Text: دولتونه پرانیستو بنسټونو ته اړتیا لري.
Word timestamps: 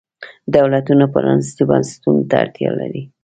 دولتونه 0.55 1.03
پرانیستو 1.13 1.61
بنسټونو 1.69 2.21
ته 2.29 2.35
اړتیا 2.43 2.71
لري. 2.79 3.03